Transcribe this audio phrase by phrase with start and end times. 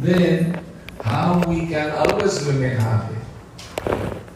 [0.00, 0.64] then
[1.00, 3.16] how we can always remain happy.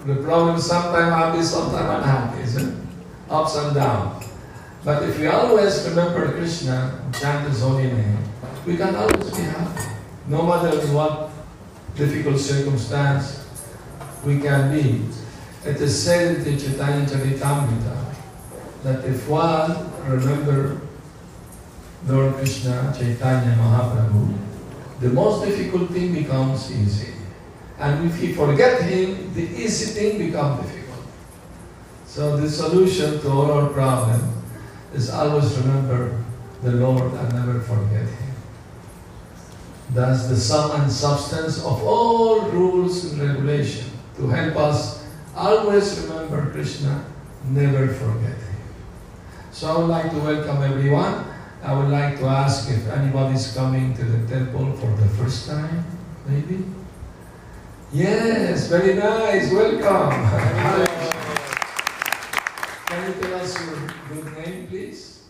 [0.07, 2.86] The problem sometimes happy, sometimes unhappy, isn't it?
[3.31, 4.28] Ups and downs.
[4.84, 8.18] But if we always remember Krishna, chant His holy name,
[8.66, 9.88] we can always be happy.
[10.27, 11.30] No matter what
[11.97, 13.47] difficult circumstance
[14.25, 15.05] we can be.
[15.65, 18.15] It is said in Chaitanya Charitamrita
[18.83, 20.81] that if one remember
[22.07, 24.37] Lord Krishna, Chaitanya Mahaprabhu,
[25.03, 27.12] the most difficult thing becomes easy.
[27.79, 31.05] And if you forget him, the easy thing becomes difficult.
[32.06, 34.23] So the solution to all our problems
[34.95, 36.23] is always remember
[36.62, 38.34] the Lord and never forget him.
[39.91, 46.50] That's the sum and substance of all rules and regulation to help us always remember
[46.53, 47.05] Krishna,
[47.50, 48.56] never forget him.
[49.50, 51.31] So I would like to welcome everyone.
[51.62, 55.47] I would like to ask if anybody is coming to the temple for the first
[55.48, 55.84] time,
[56.27, 56.65] maybe?
[57.93, 59.53] Yes, very nice.
[59.53, 60.11] Welcome.
[62.86, 63.77] Can you tell us your
[64.09, 65.23] good name, please?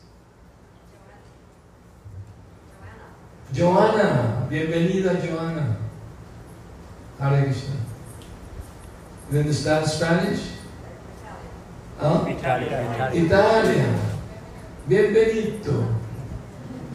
[3.52, 3.92] Joanna.
[3.92, 4.48] Joanna.
[4.48, 5.76] Bienvenida, Joanna.
[7.18, 7.76] Hare Krishna.
[9.30, 10.40] You understand Spanish?
[11.98, 12.24] Huh?
[12.26, 13.10] Italia.
[13.12, 14.00] Italian.
[14.88, 15.91] Bienvenido.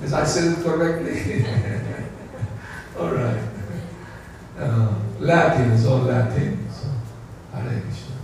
[0.02, 1.45] As I said it correctly.
[3.00, 3.44] all right.
[4.58, 6.67] Uh, Latin is all Latin.
[6.72, 6.88] So,
[7.54, 8.16] Hare Krishna.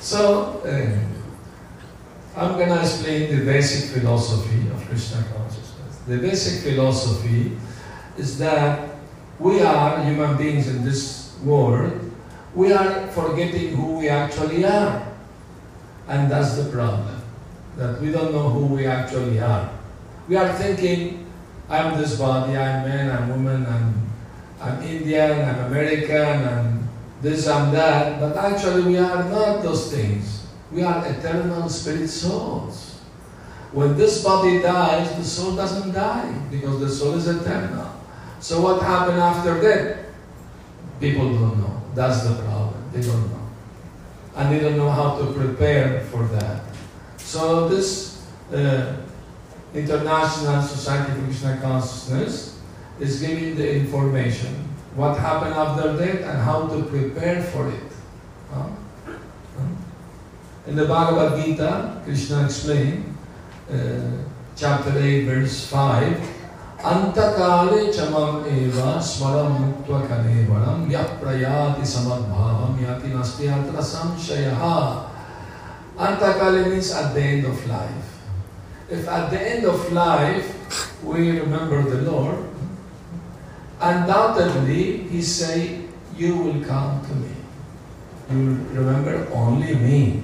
[0.00, 5.98] So, uh, I'm going to explain the basic philosophy of Krishna consciousness.
[6.06, 7.56] The basic philosophy
[8.16, 8.90] is that
[9.38, 11.92] we are human beings in this world.
[12.54, 15.06] We are forgetting who we actually are.
[16.08, 17.22] And that's the problem.
[17.76, 19.75] That we don't know who we actually are.
[20.28, 21.26] We are thinking,
[21.68, 24.10] I'm this body, I'm man, I'm woman, I'm,
[24.60, 26.88] I'm Indian, I'm American, I'm
[27.22, 28.20] this, I'm that.
[28.20, 30.46] But actually, we are not those things.
[30.72, 33.00] We are eternal spirit souls.
[33.72, 37.92] When this body dies, the soul doesn't die because the soul is eternal.
[38.40, 40.06] So, what happened after that?
[41.00, 41.82] People don't know.
[41.94, 42.82] That's the problem.
[42.92, 43.46] They don't know
[44.36, 46.62] and they don't know how to prepare for that.
[47.16, 48.96] So this uh,
[49.73, 52.59] International Society for Krishna Consciousness
[52.99, 54.53] is giving the information,
[54.95, 57.91] what happened after that and how to prepare for it.
[58.51, 58.67] Huh?
[59.05, 59.63] Huh?
[60.67, 63.15] In the Bhagavad Gita, Krishna explained,
[63.71, 63.77] uh,
[64.55, 66.37] chapter 8, verse 5,
[66.81, 74.63] अंतकाले चमम एव स्मरम मुक्त कलेवरम यप्रयाति समद्भावम याति नस्ति अत्र संशयः
[76.01, 78.14] Antakale means at the end of life.
[78.88, 82.38] if at the end of life we remember the Lord,
[83.80, 85.80] undoubtedly He say,
[86.16, 87.34] "You will come to me.
[88.30, 90.22] You will remember only me."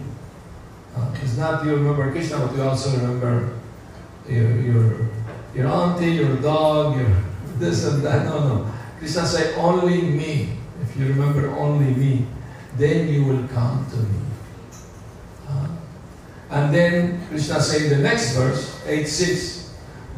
[0.94, 3.58] Uh, it's not you remember Krishna, but you also remember
[4.28, 5.08] your, your
[5.54, 7.10] your auntie, your dog, your
[7.58, 8.26] this and that.
[8.26, 8.72] No, no.
[8.98, 10.56] Krishna said, only me.
[10.82, 12.26] If you remember only me,
[12.76, 14.31] then you will come to me.
[16.52, 19.62] And then Krishna said the next verse, 8.6,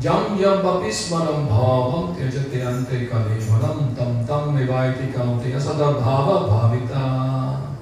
[0.00, 7.76] Jam yam papismaram bhavam tyajate ante kalimaram tam tam nivaiti kaunti asada bhava bhavita.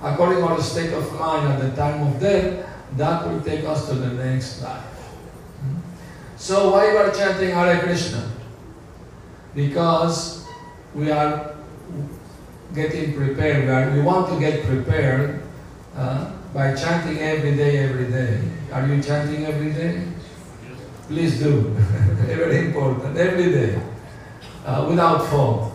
[0.00, 2.64] According to our state of mind at the time of death,
[2.96, 4.84] that will take us to the next life.
[6.36, 8.30] So why we are chanting Hare Krishna?
[9.54, 10.46] Because
[10.94, 11.56] we are
[12.72, 13.64] getting prepared.
[13.64, 15.42] We, are, we want to get prepared
[15.96, 18.40] uh, by chanting every day, every day.
[18.72, 20.02] Are you chanting every day?
[21.06, 21.62] Please do.
[22.26, 23.16] Very important.
[23.16, 23.80] Every day.
[24.64, 25.72] Uh, without fault.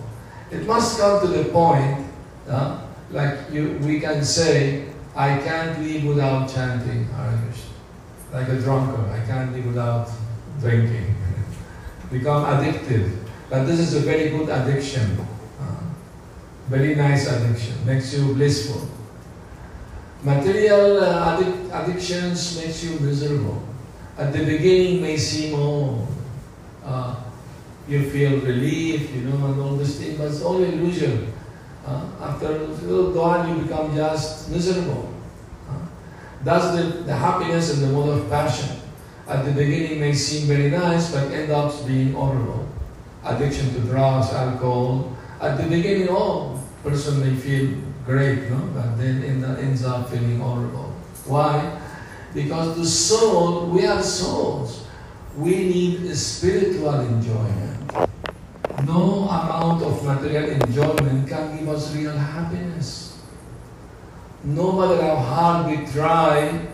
[0.51, 2.05] It must come to the point,
[2.47, 7.71] uh, like you, we can say, I can't live without chanting Hare Krishna.
[8.31, 10.09] Like a drunkard, I can't live without
[10.59, 11.15] drinking.
[12.11, 13.11] Become addicted.
[13.49, 15.17] But this is a very good addiction.
[15.59, 15.75] Uh,
[16.67, 17.85] very nice addiction.
[17.85, 18.87] Makes you blissful.
[20.25, 23.61] Material uh, addic- addictions makes you miserable.
[24.17, 26.07] At the beginning may seem, oh,
[26.83, 27.15] uh,
[27.87, 31.31] you feel relief, you know, and all this thing, but it's all illusion.
[31.85, 35.13] Uh, after a little while, you become just miserable.
[35.69, 35.85] Uh,
[36.43, 38.81] that's the, the happiness and the mode of passion
[39.27, 42.67] at the beginning may seem very nice, but end up being horrible.
[43.23, 45.15] Addiction to drugs, alcohol.
[45.41, 47.73] At the beginning, oh, person may feel
[48.05, 48.59] great, no?
[48.73, 50.93] But then end ends up feeling horrible.
[51.25, 51.81] Why?
[52.33, 54.87] Because the soul, we are souls.
[55.35, 57.91] We need spiritual enjoyment.
[58.85, 63.17] No amount of material enjoyment can give us real happiness.
[64.43, 66.67] No matter how hard we try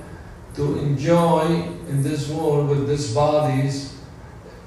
[0.56, 3.98] to enjoy in this world with these bodies,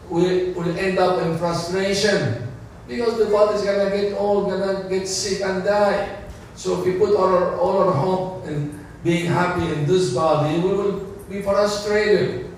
[0.08, 2.48] we will end up in frustration
[2.88, 6.23] because the body is gonna get old, gonna get sick and die.
[6.56, 10.58] So if we put all our, all our hope in being happy in this body,
[10.58, 12.50] we will be frustrated.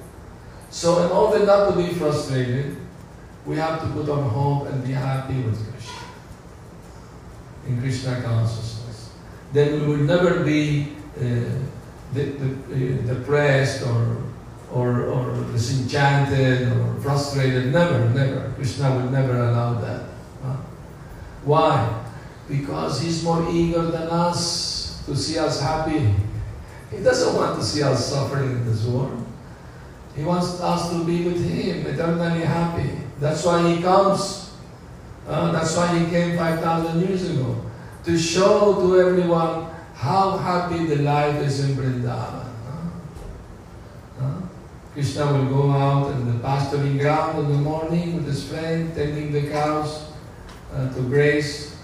[0.70, 2.76] So in order not to be frustrated,
[3.46, 6.02] we have to put our hope and be happy with Krishna.
[7.68, 9.12] In Krishna consciousness.
[9.52, 11.24] Then we will never be uh,
[12.14, 12.18] uh,
[13.06, 14.18] depressed or,
[14.72, 17.72] or, or disenchanted or frustrated.
[17.72, 18.52] Never, never.
[18.56, 20.02] Krishna will never allow that.
[20.42, 20.56] Huh?
[21.44, 22.05] Why?
[22.48, 26.14] Because he's more eager than us to see us happy.
[26.90, 29.24] He doesn't want to see us suffering in this world.
[30.14, 32.90] He wants us to be with him, eternally happy.
[33.20, 34.54] That's why he comes.
[35.26, 37.62] Uh, that's why he came 5,000 years ago.
[38.04, 42.46] To show to everyone how happy the life is in Vrindavan.
[42.64, 42.90] Huh?
[44.20, 44.40] Huh?
[44.94, 49.32] Krishna will go out in the pasturing ground in the morning with his friend, tending
[49.32, 50.12] the cows
[50.72, 51.75] uh, to graze.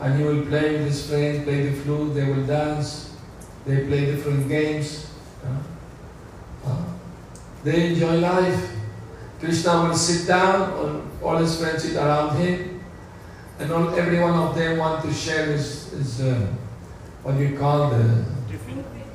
[0.00, 3.14] And he will play with his friend, play the flute, they will dance,
[3.66, 5.10] they play different games.
[7.62, 8.70] They enjoy life.
[9.38, 12.80] Krishna will sit down, all, all his friends sit around him,
[13.58, 16.46] and all, every one of them want to share his, his uh,
[17.22, 18.24] what you call the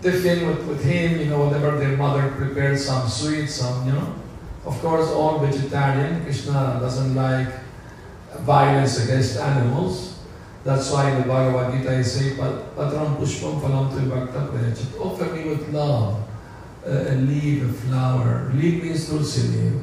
[0.02, 4.14] tiffin with, with him, you know, whatever their mother prepared, some sweets, some, you know.
[4.66, 6.24] Of course, all vegetarian.
[6.24, 7.48] Krishna doesn't like
[8.40, 10.15] violence against animals.
[10.66, 15.00] That's why in the Bhagavad Gita he says, Patram pushpam phalam tu bhakta prayachat.
[15.00, 16.26] Offer me with love
[16.84, 18.52] a, leaf, a flower.
[18.56, 19.82] Leaf means tulsi leaf.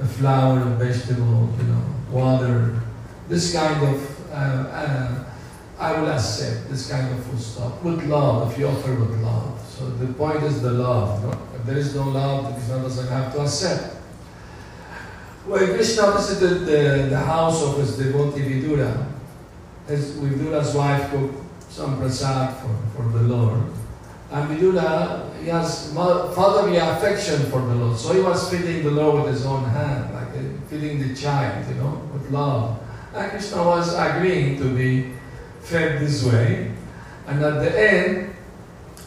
[0.00, 2.80] A flower, a vegetable, you know, water.
[3.28, 5.24] This kind of, uh, uh,
[5.78, 7.82] I will accept this kind of food stuff.
[7.82, 9.60] With love, if you offer with love.
[9.68, 11.22] So the point is the love.
[11.22, 11.30] No?
[11.56, 13.96] If there is no love, Krishna doesn't have to accept.
[15.44, 19.12] When Krishna visited the, the house of his devotee Vidura,
[19.86, 21.34] his, Vidura's wife cooked
[21.68, 23.62] some prasad for, for the Lord.
[24.30, 27.98] And Vidura, he has fatherly affection for the Lord.
[27.98, 31.68] So he was feeding the Lord with his own hand, like eh, feeding the child,
[31.68, 32.78] you know, with love.
[33.14, 35.12] And Krishna was agreeing to be
[35.60, 36.72] fed this way.
[37.26, 38.34] And at the end,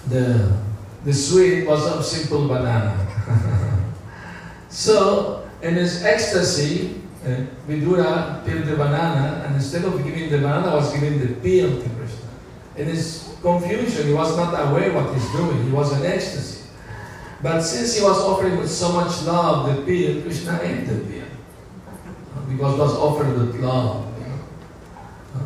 [0.09, 0.55] the,
[1.03, 3.81] the sweet was of simple banana.
[4.69, 10.37] so, in his ecstasy, Eh, uh, Vidura peeled the banana, and instead of giving the
[10.37, 12.29] banana, was giving the peel to Krishna.
[12.75, 15.63] In his confusion, he was not aware what he's doing.
[15.63, 16.69] He was in ecstasy.
[17.41, 21.25] But since he was offering with so much love the peel, Krishna ate the peel.
[22.35, 24.05] Uh, because it was offered with love.
[24.19, 24.39] Know?
[25.35, 25.39] Uh,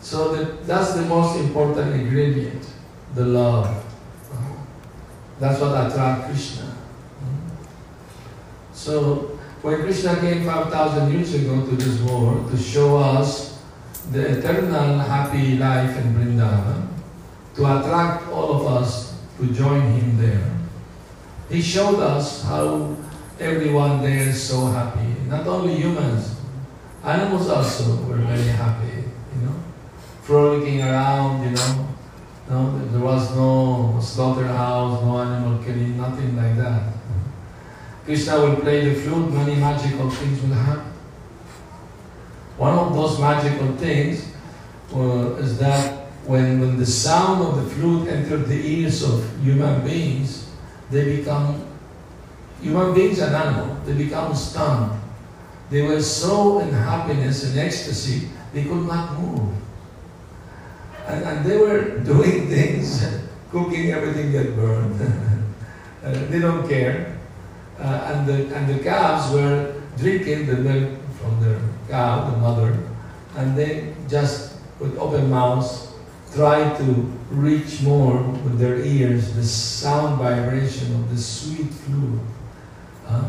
[0.00, 2.66] so that, that's the most important ingredient,
[3.14, 3.84] the love.
[4.32, 4.36] Uh,
[5.38, 6.76] that's what attracts Krishna.
[8.72, 9.33] So
[9.64, 13.62] when Krishna came 5,000 years ago to this world to show us
[14.12, 16.88] the eternal happy life in Vrindavan,
[17.56, 20.52] to attract all of us to join him there,
[21.48, 22.94] he showed us how
[23.40, 25.16] everyone there is so happy.
[25.28, 26.36] Not only humans,
[27.02, 29.56] animals also were very happy, you know,
[30.20, 31.88] frolicking around, you know.
[32.50, 36.93] No, there was no slaughterhouse, no animal killing, nothing like that.
[38.04, 40.92] Krishna will play the flute, many magical things will happen.
[42.58, 44.28] One of those magical things
[44.94, 49.82] uh, is that when, when the sound of the flute entered the ears of human
[49.84, 50.50] beings,
[50.90, 51.66] they become,
[52.60, 55.00] human beings and animals, they become stunned.
[55.70, 59.54] They were so in happiness and ecstasy, they could not move.
[61.06, 63.04] And, and they were doing things,
[63.50, 65.00] cooking, everything get burned.
[66.04, 67.13] uh, they don't care.
[67.84, 71.60] Uh, and, the, and the calves were drinking the milk from their
[71.90, 72.78] cow, the mother,
[73.36, 75.92] and they just, with open mouths,
[76.34, 76.84] try to
[77.28, 82.20] reach more with their ears the sound vibration of the sweet flute.
[83.06, 83.28] Uh,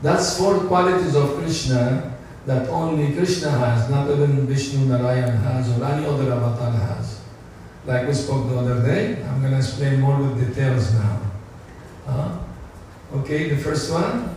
[0.00, 5.84] that's four qualities of Krishna that only Krishna has, not even Vishnu Narayan has or
[5.84, 7.20] any other avatar has.
[7.84, 11.20] Like we spoke the other day, I'm going to explain more with details now.
[12.06, 12.38] Uh,
[13.16, 14.28] okay, the first one.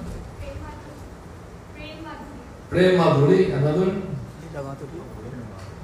[2.70, 4.01] Prem Madhuri, another.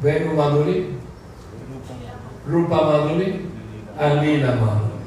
[0.02, 0.98] Venu Madhuri,
[2.46, 3.46] Rupa Madhuri,
[3.98, 5.00] and Leela Madhuri.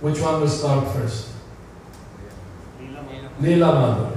[0.00, 1.28] Which one will start first?
[3.40, 4.16] Leela Madhuri.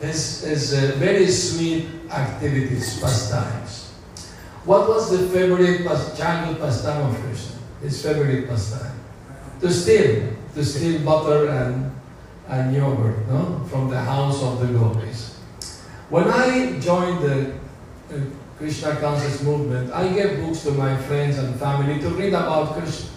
[0.00, 3.90] Is, is uh, very sweet activities, pastimes.
[4.64, 7.56] What was the favorite pas- childhood pastime of Krishna?
[7.82, 8.92] His favorite pastime?
[9.60, 11.87] To steal, to steal butter and,
[12.48, 13.64] and yogurt no?
[13.70, 15.38] from the house of the gopis.
[16.08, 17.52] When I joined the
[18.10, 18.20] uh,
[18.56, 23.10] Krishna conscious movement, I gave books to my friends and family to read about Krishna.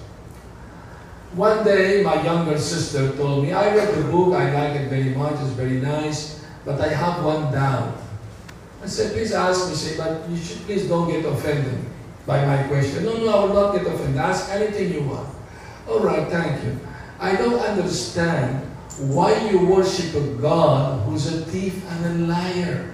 [1.34, 5.16] One day, my younger sister told me, I read the book, I like it very
[5.16, 7.98] much, it's very nice, but I have one doubt.
[8.84, 11.80] I said, please ask me, say, but you should please don't get offended
[12.28, 13.06] by my question.
[13.06, 14.18] No, no, I will not get offended.
[14.18, 15.30] Ask anything you want.
[15.88, 16.78] All right, thank you.
[17.20, 22.94] I don't understand why you worship a God who's a thief and a liar.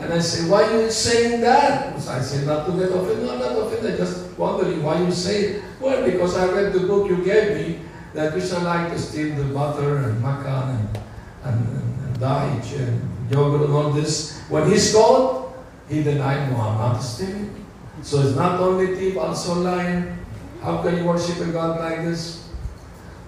[0.00, 1.94] And I say, why are you saying that?
[1.94, 3.28] I say, not to get offended.
[3.28, 3.98] I'm not offended.
[3.98, 5.62] Just wondering why you say it.
[5.78, 7.80] Well, because I read the book you gave me
[8.14, 10.98] that Krishna liked to steal the butter and makan and,
[11.44, 14.40] and, and, daich and yogurt and all this.
[14.48, 15.52] When he's called,
[15.88, 17.66] he denied, no, I'm not stealing.
[18.02, 20.16] So it's not only thief, also liar.
[20.62, 22.39] How can you worship a God like this?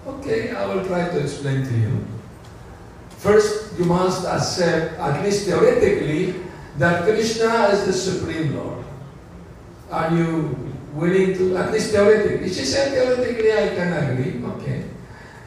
[0.05, 2.05] Okay, I will try to explain to you.
[3.17, 6.35] First, you must accept, at least theoretically,
[6.77, 8.83] that Krishna is the Supreme Lord.
[9.89, 10.57] Are you
[10.93, 12.49] willing to, at least theoretically?
[12.51, 14.83] She said theoretically I can agree, okay.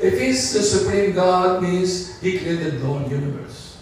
[0.01, 3.77] If he's the Supreme God means he created the whole universe.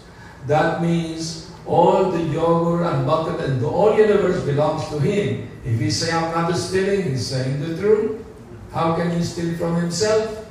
[0.47, 5.49] That means all the yogurt and butter and the whole universe belongs to him.
[5.63, 8.23] If he say I'm not stealing, he's saying the truth.
[8.71, 10.44] How can he steal from himself?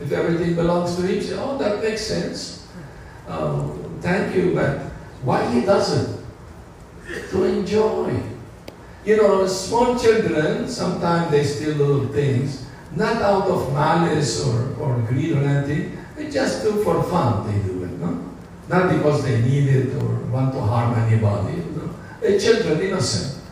[0.00, 2.66] If everything belongs to him, oh, that makes sense.
[3.28, 4.78] Oh, thank you, but
[5.22, 6.24] why he doesn't?
[7.30, 8.20] To enjoy.
[9.04, 14.98] You know, small children, sometimes they steal little things, not out of malice or, or
[15.08, 18.22] greed or anything, they just do for fun, they do it, no?
[18.68, 21.94] Not because they need it or want to harm anybody, you know?
[22.22, 23.42] A children, innocent.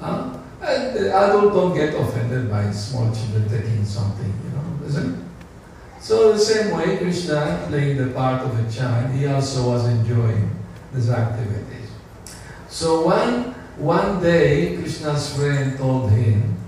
[0.00, 0.38] Huh?
[0.60, 5.23] And the adult don't get offended by small children taking something, you know, isn't it?
[6.04, 10.50] So the same way, Krishna playing the part of a child, he also was enjoying
[10.92, 11.88] these activities.
[12.68, 16.60] So one, one day, Krishna's friend told him,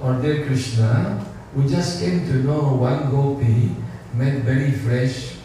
[0.00, 1.22] or dear Krishna,
[1.54, 3.76] we just came to know one gopi
[4.14, 5.36] made very fresh,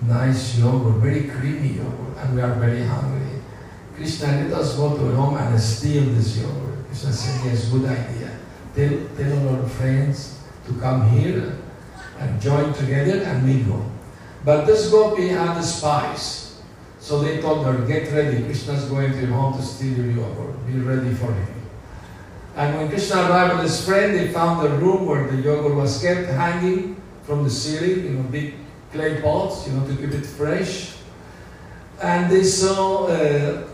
[0.00, 3.42] nice yogurt, very creamy yogurt, and we are very hungry.
[3.94, 6.86] Krishna, let us go to home and steal this yogurt.
[6.86, 8.38] Krishna said, yes, good idea.
[8.74, 11.58] Tell, tell all our friends to come here
[12.20, 13.84] and join together and we go.
[14.44, 16.60] But this gopi had the spies.
[17.00, 20.66] So they told her, get ready, Krishna's going to your home to steal your yogurt.
[20.66, 21.54] Be ready for him.
[22.56, 26.00] And when Krishna arrived with his friend, they found a room where the yogurt was
[26.02, 28.54] kept hanging from the ceiling, you know, big
[28.92, 30.96] clay pots, you know, to keep it fresh.
[32.02, 33.64] And they saw an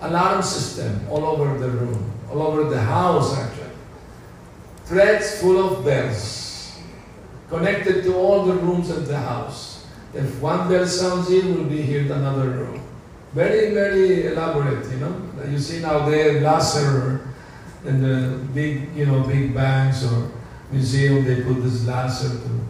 [0.00, 3.70] alarm system all over the room, all over the house actually.
[4.84, 6.43] Threads full of bells
[7.48, 9.86] connected to all the rooms of the house.
[10.12, 12.80] If one bell sounds in, will be heard another room.
[13.32, 15.22] Very, very elaborate, you know.
[15.48, 17.34] You see now there laser
[17.84, 20.30] in the big, you know, big banks or
[20.70, 22.60] museum, they put this laser to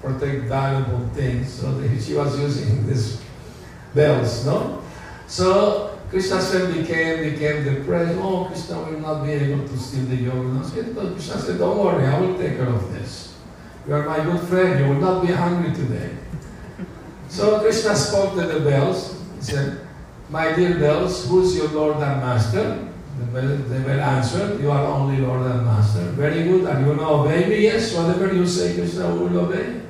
[0.00, 1.52] protect valuable things.
[1.52, 3.20] So they, she was using these
[3.94, 4.82] bells, no?
[5.26, 8.18] So Krishna's friend became became depressed.
[8.20, 10.64] Oh, Krishna will not be able to steal the yoga.
[10.64, 10.82] So
[11.14, 13.31] Krishna said, Don't worry, I will take care of this.
[13.86, 16.10] You are my good friend, you will not be hungry today.
[17.28, 19.20] So Krishna spoke to the bells.
[19.36, 19.80] He said,
[20.30, 22.88] My dear bells, who's your Lord and Master?
[23.18, 26.02] The bell, the bell answered, You are only Lord and Master.
[26.12, 26.66] Very good.
[26.66, 27.62] Are you to obey me?
[27.62, 29.80] Yes, whatever you say, Krishna will obey.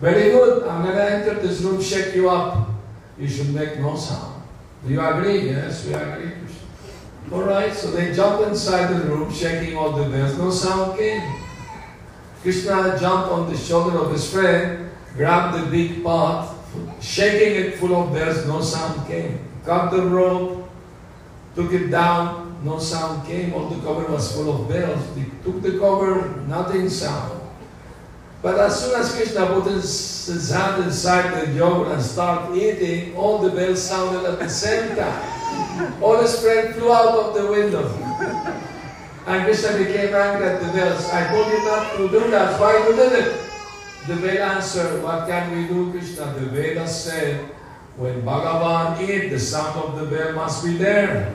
[0.00, 0.66] Very good.
[0.66, 2.70] I'm going to enter this room, shake you up.
[3.18, 4.42] You should make no sound.
[4.86, 5.50] Do you agree?
[5.50, 6.30] Yes, we agree.
[6.30, 7.34] Krishna.
[7.34, 10.38] All right, so they jumped inside the room, shaking all the bells.
[10.38, 11.37] No sound came.
[12.42, 16.54] Krishna jumped on the shoulder of his friend, grabbed the big pot,
[17.00, 18.46] shaking it full of bells.
[18.46, 19.40] No sound came.
[19.64, 20.70] Cut the rope,
[21.54, 22.46] took it down.
[22.64, 23.54] No sound came.
[23.54, 25.00] All the cover was full of bells.
[25.44, 27.40] Took the cover, nothing sound.
[28.40, 33.16] But as soon as Krishna put his, his hand inside the yogurt and started eating,
[33.16, 36.02] all the bells sounded at the same time.
[36.02, 37.88] All his friends flew out of the window.
[39.28, 41.10] And Krishna became angry at the bells.
[41.10, 42.58] I told you not to do that.
[42.58, 43.40] Why you did it?
[44.06, 46.32] The bell answered, What can we do, Krishna?
[46.32, 47.44] The Vedas said,
[47.98, 51.34] when Bhagavan eat, the sound of the bell must be there.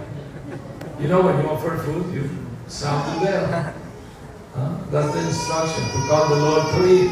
[0.97, 2.29] You know, when you offer food, you
[2.67, 3.73] sound the bell.
[4.55, 4.77] Huh?
[4.89, 7.11] That's the instruction to call the Lord to eat.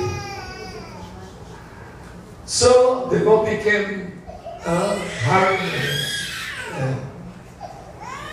[2.45, 4.23] So the gopi came
[4.65, 6.01] uh, hurrying,
[6.71, 6.95] uh,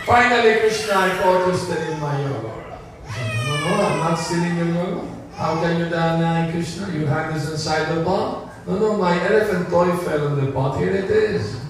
[0.08, 2.64] Finally, Krishna, I thought you stealing my yogurt.
[3.44, 5.10] No, no, no, I'm not stealing your yogurt.
[5.34, 6.90] How can you deny Krishna?
[6.94, 8.50] You have this inside the pot.
[8.66, 10.78] No, no, my elephant toy fell in the pot.
[10.78, 11.60] Here it is.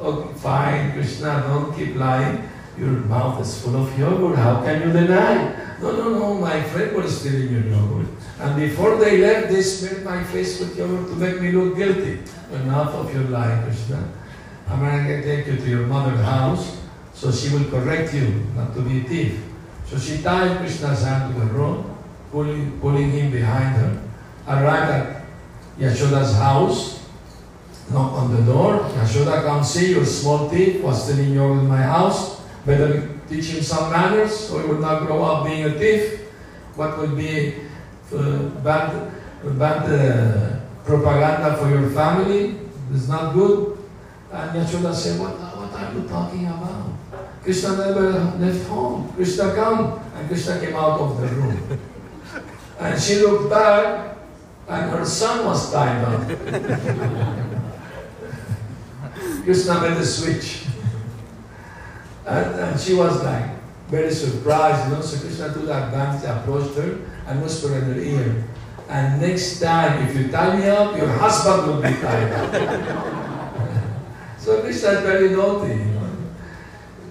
[0.00, 2.42] Okay, fine, Krishna, don't keep lying.
[2.76, 4.36] Your mouth is full of yogurt.
[4.36, 5.78] How can you deny?
[5.80, 8.08] No, no, no, my friend was stealing your yogurt.
[8.40, 12.18] And before they left, they smeared my face with yogurt to make me look guilty.
[12.52, 14.12] Enough of your lie, Krishna.
[14.68, 16.77] I'm going to take you to your mother's house
[17.18, 19.42] so she will correct you not to be a thief.
[19.86, 21.84] So she tied Krishna's hand to the rope,
[22.30, 24.02] pulling, pulling him behind her.
[24.46, 25.24] Arrived at
[25.78, 27.04] Yashoda's house,
[27.90, 28.78] knock on the door.
[28.94, 32.40] Yashoda, come see your small thief was stealing yogurt in my house.
[32.64, 36.20] Better teach him some manners so he would not grow up being a thief.
[36.76, 37.54] What would be
[38.14, 39.10] uh, bad,
[39.58, 42.60] bad uh, propaganda for your family
[42.94, 43.76] It's not good.
[44.30, 46.87] And Yashoda said, what, what are you talking about?
[47.42, 49.12] Krishna never left home.
[49.14, 50.00] Krishna come.
[50.14, 51.80] And Krishna came out of the room.
[52.80, 54.16] And she looked back
[54.68, 56.28] and her son was tied up.
[59.44, 60.64] Krishna made a switch.
[62.26, 63.50] And, and she was like
[63.88, 65.00] very surprised, you know.
[65.00, 68.44] So Krishna took advantage, approached her and whispered in her ear.
[68.88, 72.52] And next time, if you tie me up, your husband will be tied up.
[74.38, 75.87] so Krishna is very naughty.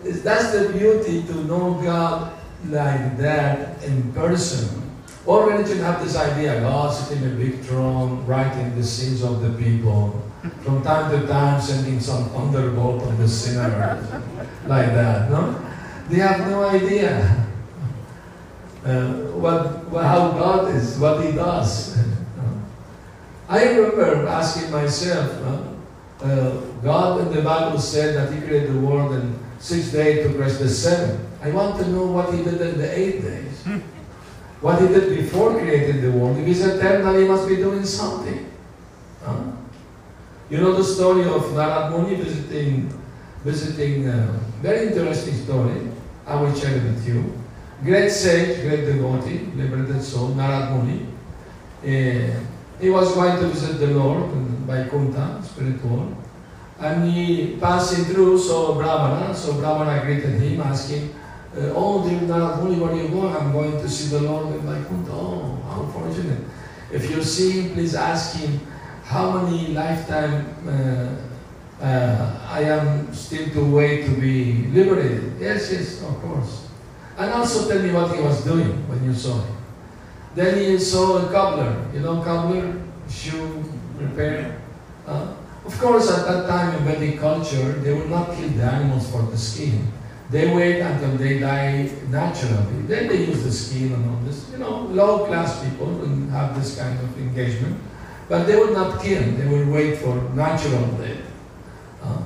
[0.08, 0.14] Know?
[0.22, 2.34] That's the beauty to know God
[2.70, 4.84] like that in person.
[5.26, 9.42] All religion have this idea, God sitting in a big throne, writing the sins of
[9.42, 10.24] the people.
[10.62, 14.00] From time to time sending some thunderbolt on the sinner,
[14.68, 15.60] like that, no?
[16.10, 17.46] They have no idea
[18.86, 21.98] uh, what, how God is, what He does.
[23.50, 28.80] I remember asking myself, uh, uh, God in the Bible said that He created the
[28.80, 31.20] world in six days to rest the seventh.
[31.42, 33.66] I want to know what He did in the eight days.
[34.62, 36.38] What He did before creating the world.
[36.38, 38.52] If He's eternal, He must be doing something.
[39.24, 39.44] Huh?
[40.50, 42.90] You know the story of Narad Muni visiting,
[43.44, 45.92] visiting, uh, very interesting story.
[46.26, 47.34] I will share it with you.
[47.84, 51.06] Great sage, great devotee, liberated soul, Narad Muni.
[51.84, 52.40] Uh,
[52.80, 54.32] he was going to visit the Lord
[54.66, 56.16] by Vaikuntha, spiritual.
[56.80, 59.34] And he passing through, saw Brahmana.
[59.34, 61.14] So Brahmana greeted him, asking,
[61.56, 63.36] Oh, Narad Muni, where are you going?
[63.36, 65.12] I'm going to see the Lord in Vaikuntha.
[65.12, 66.44] Oh, how fortunate.
[66.92, 68.60] If you see him, please ask him,
[69.04, 75.40] how many lifetime uh, uh, I am still to wait to be liberated?
[75.40, 76.68] Yes, yes, of course.
[77.18, 79.58] And also tell me what he was doing when you saw him.
[80.36, 81.90] Then he saw a cobbler.
[81.94, 82.82] You know cobbler?
[83.10, 83.64] Shoe
[83.98, 84.62] repair.
[85.68, 89.22] Of course, at that time in Vedic culture, they would not kill the animals for
[89.24, 89.92] the skin.
[90.30, 92.82] They wait until they die naturally.
[92.88, 94.50] Then they use the skin and all this.
[94.52, 97.82] You know, low class people will have this kind of engagement.
[98.30, 101.24] But they would not kill, they would wait for natural death.
[102.04, 102.22] Uh,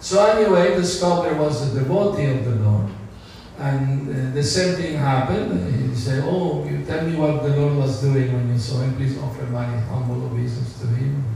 [0.00, 2.90] so anyway, the scholar was a devotee of the Lord.
[3.58, 5.90] And uh, the same thing happened.
[5.90, 8.96] He said, oh, you tell me what the Lord was doing when you saw him.
[8.96, 11.31] Please offer my humble obeisance to him.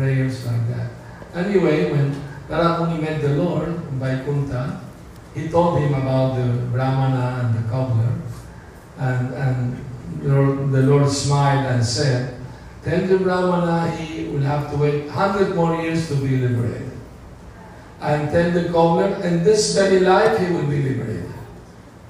[0.00, 0.90] Prayers like that.
[1.34, 2.16] Anyway, when
[2.48, 4.80] Narad met the Lord by Kunta,
[5.34, 8.14] he told him about the Brahmana and the cobbler.
[8.96, 9.84] And, and
[10.72, 12.40] the Lord smiled and said,
[12.82, 16.92] Tell the Brahmana he will have to wait 100 more years to be liberated.
[18.00, 21.30] And tell the cobbler, in this very life he will be liberated.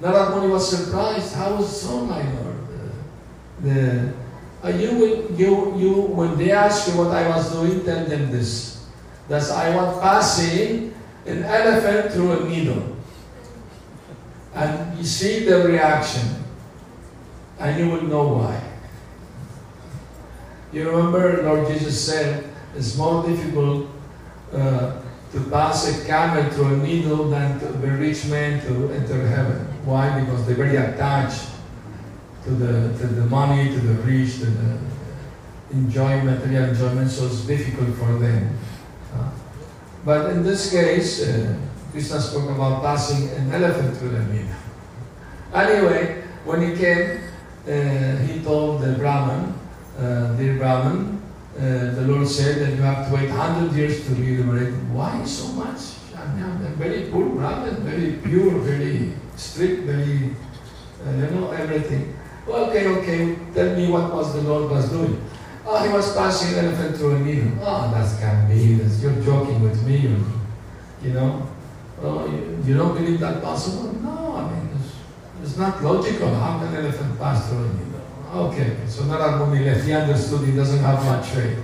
[0.01, 1.35] Narad was surprised.
[1.35, 2.55] How is so, my Lord?
[2.55, 4.13] Uh, the,
[4.63, 8.31] uh, you, will, you, you, when they ask you what I was doing, tell them
[8.31, 8.85] this.
[9.27, 10.93] That I was passing
[11.25, 12.95] an elephant through a needle.
[14.53, 16.43] And you see the reaction.
[17.59, 18.61] And you will know why.
[20.73, 23.87] You remember Lord Jesus said, it's more difficult
[24.53, 29.27] uh, to pass a camel through a needle than to a rich man to enter
[29.27, 29.65] heaven.
[29.85, 30.19] Why?
[30.19, 31.49] Because they're very attached
[32.43, 34.77] to the, to the money, to the rich, to the
[35.71, 38.57] enjoyment, material enjoyment, so it's difficult for them.
[39.13, 39.29] Uh,
[40.03, 41.55] but in this case, uh,
[41.91, 44.55] Krishna spoke about passing an elephant through the needle.
[45.53, 47.19] Anyway, when he came,
[47.67, 49.53] uh, he told the Brahman,
[49.99, 51.21] uh, dear Brahman,
[51.57, 54.93] uh, the Lord said that you have to wait 100 years to be liberated.
[54.93, 55.99] Why so much?
[56.15, 60.33] I mean, I'm a very poor Brahman, very pure, very strict, very,
[61.05, 62.15] uh, you know, everything.
[62.47, 65.23] Okay, okay, tell me what was the Lord was doing.
[65.65, 67.51] Oh, he was passing an elephant through a needle.
[67.61, 68.75] Oh, that can't be.
[68.75, 69.97] That's, you're joking with me,
[71.03, 71.47] you, know.
[72.01, 73.93] Oh, you, you don't believe that possible?
[73.93, 74.95] No, I mean, it's,
[75.43, 76.33] it's not logical.
[76.33, 78.01] How can an elephant pass through a needle?
[78.33, 79.85] Okay, so Narad left.
[79.85, 81.59] He understood he doesn't have much faith.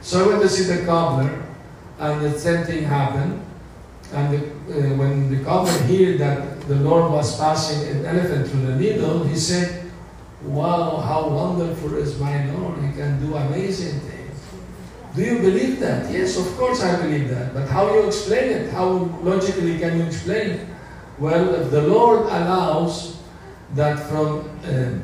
[0.00, 1.42] So I went to see the cobbler,
[2.00, 3.42] and the same thing happened.
[4.12, 8.66] And the, uh, when the cobbler heard that the Lord was passing an elephant through
[8.66, 9.83] the needle, he said,
[10.46, 12.78] Wow, how wonderful is my Lord.
[12.84, 14.40] He can do amazing things.
[15.16, 16.10] Do you believe that?
[16.10, 17.54] Yes, of course I believe that.
[17.54, 18.70] But how do you explain it?
[18.70, 18.88] How
[19.22, 20.66] logically can you explain it?
[21.18, 23.18] Well, if the Lord allows
[23.74, 24.98] that from uh,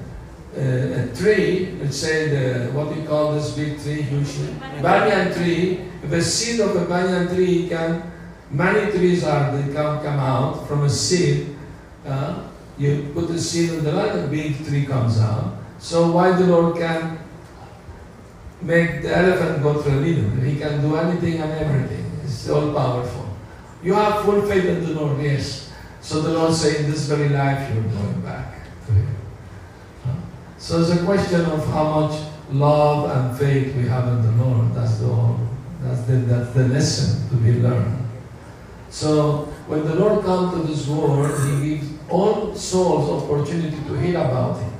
[0.57, 4.53] uh, a tree, let's say the, what do you call this big tree usually?
[4.83, 5.81] Banyan tree.
[6.11, 8.03] A seed of a banyan tree can,
[8.51, 11.57] many trees are, they can come out from a seed.
[12.05, 12.50] Uh,
[12.81, 15.59] you put the seed in the land, a big tree comes out.
[15.79, 17.19] So why the Lord can
[18.63, 20.31] make the elephant go through a needle.
[20.41, 22.11] He can do anything and everything.
[22.23, 23.29] He's all powerful.
[23.83, 25.71] You have full faith in the Lord, yes.
[26.01, 29.17] So the Lord says, in this very life you're going back to Him.
[30.57, 34.75] So it's a question of how much love and faith we have in the Lord.
[34.75, 35.39] That's the whole,
[35.83, 38.09] that's the, that's the lesson to be learned.
[38.89, 44.19] So when the Lord comes to this world, He gives all souls opportunity to hear
[44.19, 44.73] about Him.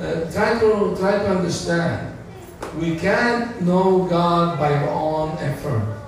[0.00, 2.14] Uh, try to try to understand
[2.78, 6.00] we can't know God by our own effort.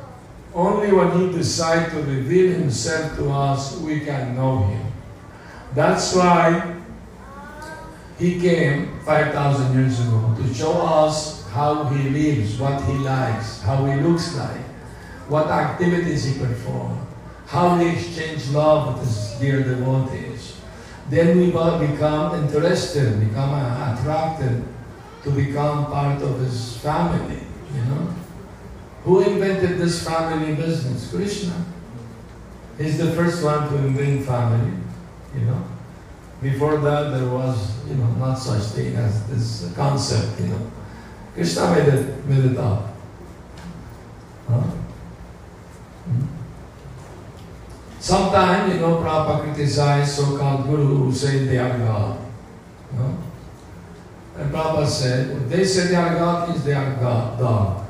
[0.54, 4.92] Only when He decides to reveal Himself to us, we can know Him.
[5.74, 6.74] That's why
[8.18, 13.84] He came 5,000 years ago to show us how He lives, what He likes, how
[13.84, 14.64] He looks like,
[15.28, 17.05] what activities He performs,
[17.46, 20.60] how He exchange love with His dear devotees.
[21.08, 24.64] Then we become interested, become attracted
[25.22, 27.40] to become part of his family,
[27.74, 28.14] you know.
[29.04, 31.10] Who invented this family business?
[31.10, 31.64] Krishna.
[32.78, 34.76] He's the first one to invent family,
[35.34, 35.64] you know.
[36.42, 40.70] Before that, there was, you know, not such thing as this concept, you know.
[41.34, 42.94] Krishna made it, made it up.
[44.48, 44.60] Huh?
[44.60, 46.35] Hmm?
[48.06, 52.16] Sometimes, you know, Prabhupada criticized so-called guru who say they are God.
[54.38, 57.84] And Prabhupada said, if they say they are God, means they are God, dog.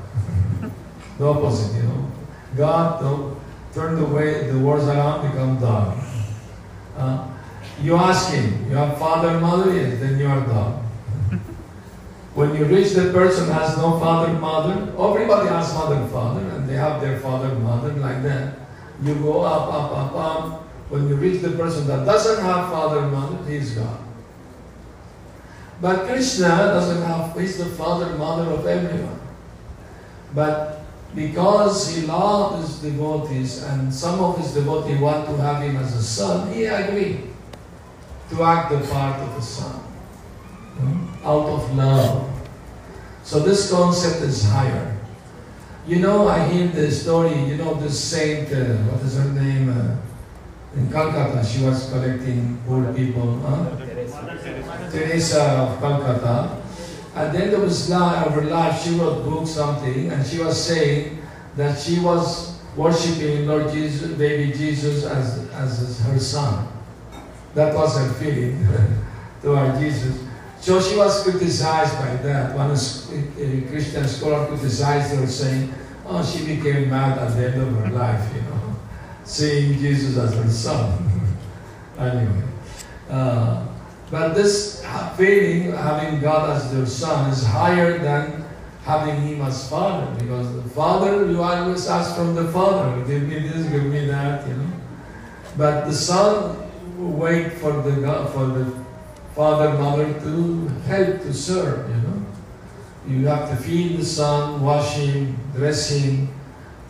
[1.19, 2.11] the opposite, you know.
[2.57, 3.37] God, don't
[3.75, 5.99] turn the way the words around, become dog.
[6.97, 7.29] Uh,
[7.83, 10.83] you ask him, you have father, and mother, yes, then you are dog.
[12.35, 16.41] when you reach the person has no father, and mother, everybody has mother, and father,
[16.41, 18.66] and they have their father, and mother, like that.
[19.03, 20.63] You go up, up, up, up.
[20.89, 23.99] When you reach the person that doesn't have father, and mother, he is God.
[25.81, 29.21] But Krishna doesn't have, he's the father, and mother of everyone.
[30.35, 35.77] But because he loved his devotees and some of his devotees want to have him
[35.77, 37.31] as a son, he agreed
[38.31, 39.81] to act the part of a son
[40.79, 41.27] hmm?
[41.27, 42.31] out of love.
[43.23, 44.96] So this concept is higher.
[45.87, 49.69] You know, I hear the story, you know, this saint, uh, what is her name?
[49.69, 49.97] Uh,
[50.75, 53.39] in Calcutta, she was collecting poor people.
[53.39, 53.71] Huh?
[54.91, 56.61] Teresa of Calcutta.
[57.15, 60.41] At the end of, his life, of her life, she wrote book something, and she
[60.41, 61.23] was saying
[61.57, 66.67] that she was worshiping Lord Jesus, baby Jesus, as, as her son.
[67.55, 68.67] That was her feeling
[69.43, 70.26] to our Jesus.
[70.67, 72.57] So she was criticized by that.
[72.57, 75.73] One a Christian scholar criticized her, saying,
[76.05, 78.75] "Oh, she became mad at the end of her life, you know,
[79.25, 81.09] seeing Jesus as her son."
[82.01, 82.43] anyway.
[83.09, 83.65] Uh,
[84.11, 84.85] but this
[85.17, 88.45] feeling, having God as their son, is higher than
[88.83, 90.11] having Him as Father.
[90.19, 94.49] Because the Father, you always ask from the Father, give me this, give me that,
[94.49, 94.73] you know.
[95.57, 96.59] But the Son,
[96.99, 98.86] wait for the God, for the
[99.37, 102.27] Father, Mother to help, to serve, you know.
[103.07, 106.31] You have to feed the Son, wash Him, dress Him,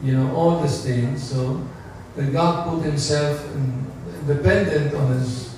[0.01, 1.29] you know, all these things.
[1.29, 1.67] So
[2.15, 3.85] that God put Himself in,
[4.29, 5.57] dependent on His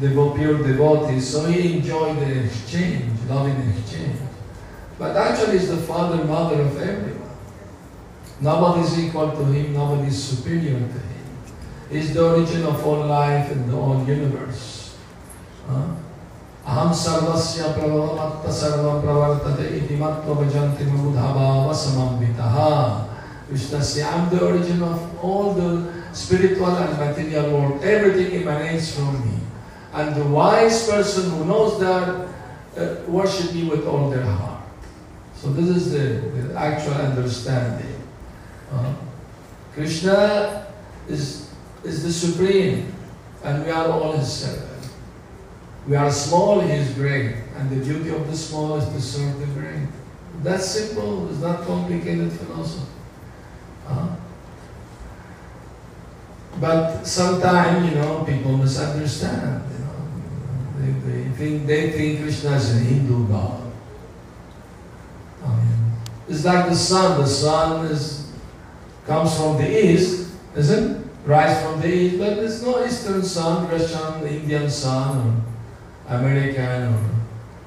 [0.00, 4.18] pure devotees, so he enjoyed the exchange, loving exchange.
[4.98, 7.30] But actually, he's the father, mother of everyone.
[8.40, 11.26] Nobody is equal to him, nobody is superior to him.
[11.90, 14.96] He's the origin of all life and the whole universe.
[15.68, 16.07] Aham
[18.52, 23.04] sarvam pravartate iti matva vajanti mabudhava vasamambitaha.
[23.48, 27.82] Krishna says, I'm the origin of all the spiritual and material world.
[27.82, 29.40] Everything emanates from me.
[29.94, 32.28] And the wise person who knows that
[32.76, 34.68] uh, worship me with all their heart.
[35.34, 38.02] So this is the, the actual understanding.
[38.70, 38.94] Uh,
[39.72, 40.66] Krishna
[41.08, 41.48] is,
[41.84, 42.92] is the supreme,
[43.44, 44.67] and we are all his servants.
[45.88, 49.40] We are small, he is great, and the duty of the small is to serve
[49.40, 49.88] the great.
[50.42, 52.92] That's simple, it's not complicated philosophy.
[53.86, 54.08] Huh?
[56.60, 59.62] But sometimes, you know, people misunderstand.
[59.72, 63.62] You know, they, they think they think Krishna is an Hindu god.
[65.42, 65.92] Mean,
[66.28, 67.20] it's like the sun.
[67.20, 68.30] The sun is
[69.06, 71.08] comes from the east, isn't?
[71.24, 75.57] Rise from the east, but there's no eastern sun, Russian, Indian sun, or
[76.08, 77.10] American, or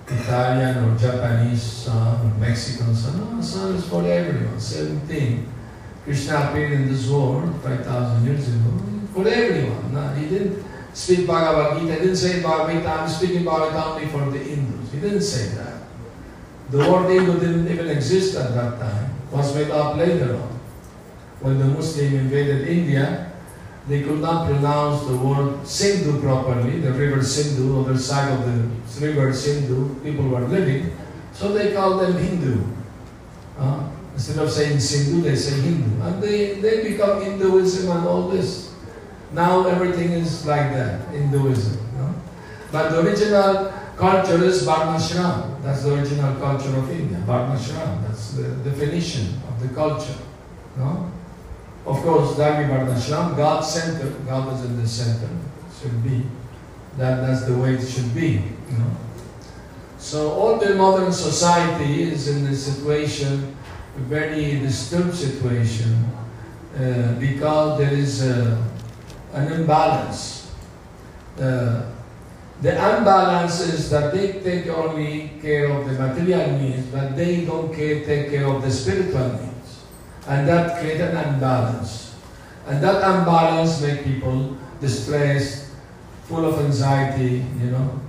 [0.07, 3.35] Italian, or Japanese or Mexican sun.
[3.35, 4.59] No, sun is for everyone.
[4.59, 5.47] Same thing.
[6.03, 8.73] Krishna appeared in this world 5,000 years ago
[9.13, 9.93] for everyone.
[9.93, 11.93] No, he didn't speak Bhagavad Gita.
[11.93, 14.91] He didn't say Bhagavad Gita, I'm speaking Bhagavad Gita only for the Hindus.
[14.91, 15.81] He didn't say that.
[16.71, 19.11] The word Hindu didn't even exist at that time.
[19.31, 20.59] It was made up later on.
[21.41, 23.30] When the Muslim invaded India,
[23.87, 29.05] they could not pronounce the word Sindhu properly, the river Sindhu, other side of the
[29.05, 30.95] river Sindhu, people were living,
[31.33, 32.63] so they called them Hindu.
[33.57, 36.01] Uh, Instead of saying Sindhu, they say Hindu.
[36.03, 38.73] And they, they become Hinduism and all this.
[39.31, 41.77] Now everything is like that, Hinduism.
[41.97, 42.13] No?
[42.71, 45.63] But the original culture is Varnashram.
[45.63, 48.03] That's the original culture of India, Varnashram.
[48.03, 50.17] That's the definition of the culture.
[50.77, 51.11] No?
[51.85, 55.29] Of course, Dharmi Varnashram, God center, God is in the center,
[55.79, 56.23] should be.
[56.97, 58.43] That, that's the way it should be.
[58.69, 58.91] You know?
[59.97, 63.55] So all the modern society is in the situation
[63.97, 66.05] a very disturbed situation
[66.75, 68.63] uh, because there is uh,
[69.33, 70.53] an imbalance.
[71.39, 71.89] Uh,
[72.61, 77.73] the imbalance is that they take only care of the material needs, but they don't
[77.73, 79.50] care, take care of the spiritual needs.
[80.31, 82.15] And that creates an imbalance.
[82.65, 85.73] And that imbalance makes people distressed,
[86.23, 87.99] full of anxiety, you know,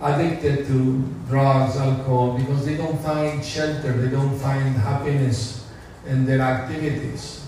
[0.00, 5.66] addicted to drugs, alcohol, because they don't find shelter, they don't find happiness
[6.06, 7.44] in their activities,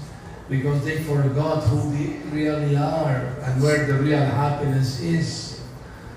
[0.48, 5.60] because they forgot who they really are and where the real happiness is.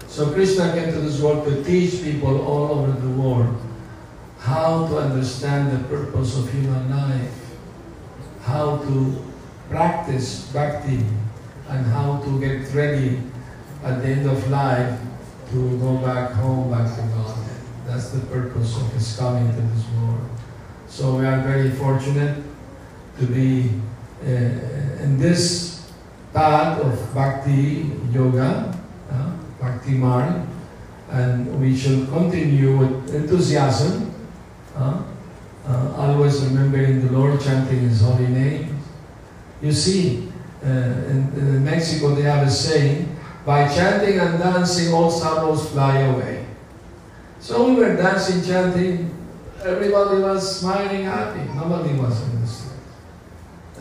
[0.07, 3.55] So Krishna came to this world to teach people all over the world
[4.39, 7.48] how to understand the purpose of human life,
[8.43, 9.25] how to
[9.69, 11.05] practice bhakti,
[11.69, 13.21] and how to get ready
[13.83, 14.99] at the end of life
[15.51, 17.37] to go back home, back to God.
[17.85, 20.29] That's the purpose of His coming to this world.
[20.87, 22.43] So we are very fortunate
[23.19, 23.69] to be
[24.23, 25.91] uh, in this
[26.33, 28.77] path of Bhakti Yoga,
[29.11, 30.45] uh, Bhakti Marg,
[31.09, 34.13] and we shall continue with enthusiasm,
[34.75, 35.01] uh,
[35.69, 38.79] uh, always remembering the Lord, chanting His holy name.
[39.61, 40.31] You see,
[40.63, 45.99] uh, in, in Mexico they have a saying, by chanting and dancing, all sorrows fly
[45.99, 46.45] away.
[47.39, 49.15] So we were dancing, chanting,
[49.63, 51.41] everybody was smiling, happy.
[51.53, 52.79] Nobody was in the street.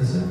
[0.01, 0.29] Is it?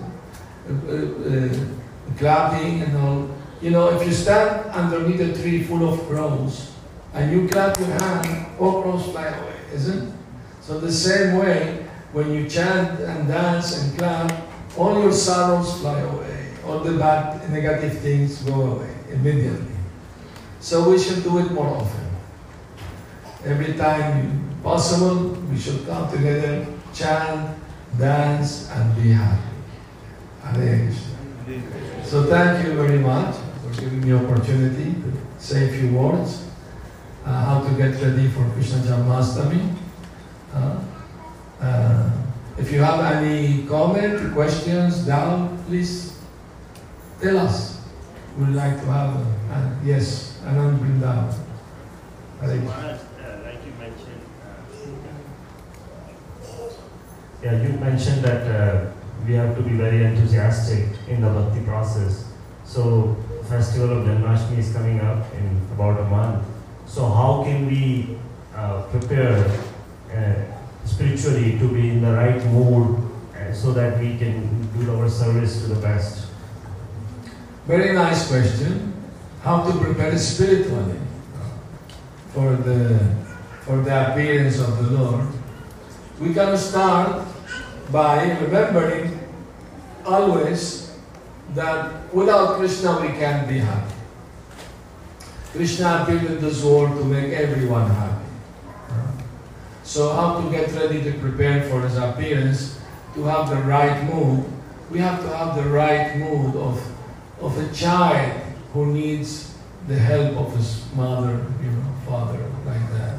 [0.69, 3.29] Uh, uh, uh, clapping and all.
[3.61, 6.71] You know, if you stand underneath a tree full of crows
[7.13, 10.13] and you clap your hand, all crows fly away, isn't it?
[10.67, 14.33] So the same way, when you chant and dance and clap,
[14.75, 16.51] all your sorrows fly away.
[16.65, 19.77] All the bad, negative things go away immediately.
[20.59, 22.09] So we should do it more often.
[23.45, 27.57] Every time possible, we should come together, chant,
[27.97, 29.55] dance, and be happy.
[30.43, 32.03] Hare Krishna.
[32.03, 36.43] So thank you very much for giving me opportunity to say a few words.
[37.25, 39.86] Uh, how to get ready for Krishna Janmashtami.
[41.61, 42.09] Uh,
[42.57, 46.17] if you have any comment, questions, doubt, please
[47.21, 47.77] tell us.
[48.37, 49.19] We'd like to have, a,
[49.53, 51.33] uh, yes, Anand Vrindavan.
[52.39, 52.65] Hare Krishna.
[52.65, 53.03] Maharaj, uh,
[53.43, 54.47] like you mentioned, uh,
[57.43, 58.91] yeah, you mentioned that uh,
[59.25, 62.25] we have to be very enthusiastic in the bhakti process.
[62.63, 63.15] So,
[63.49, 66.45] festival of Janmashtami is coming up in about a month.
[66.85, 68.17] So, how can we
[68.55, 69.49] uh, prepare
[71.17, 73.01] spiritually to be in the right mood
[73.35, 76.27] uh, so that we can do our service to the best?
[77.65, 78.93] Very nice question.
[79.41, 80.99] How to prepare spiritually
[82.33, 83.15] for the
[83.61, 85.27] for the appearance of the Lord.
[86.19, 87.25] We can start
[87.91, 89.19] by remembering
[90.05, 90.95] always
[91.53, 93.95] that without Krishna we can't be happy.
[95.51, 98.26] Krishna appeared in this world to make everyone happy.
[99.87, 102.77] So how to get ready to prepare for his appearance,
[103.13, 104.43] to have the right mood,
[104.91, 106.75] we have to have the right mood of
[107.39, 108.41] of a child
[108.73, 109.55] who needs
[109.87, 113.15] the help of his mother, you know, father, like that.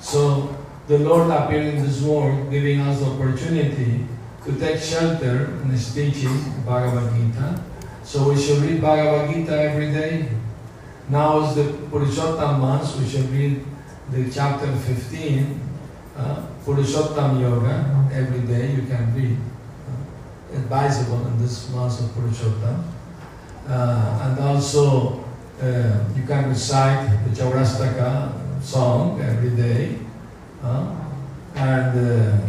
[0.00, 4.06] So the Lord appeared in this world, giving us the opportunity
[4.44, 7.60] to take shelter in His teaching, Bhagavad Gita.
[8.04, 10.28] So we should read Bhagavad Gita every day.
[11.08, 13.64] Now is the Purushottam month, we should read
[14.12, 15.65] the chapter 15,
[16.16, 19.36] uh, Purushottam Yoga, every day you can read.
[19.36, 22.82] Uh, advisable in this month of Purushottam.
[23.68, 25.24] Uh, and also
[25.60, 29.98] uh, you can recite the Chaurastaka song every day.
[30.62, 30.94] Uh,
[31.54, 32.42] and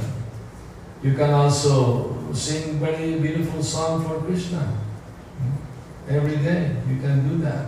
[1.02, 4.60] you can also sing very beautiful song for Krishna.
[4.60, 6.16] Hmm?
[6.16, 7.68] Every day you can do that.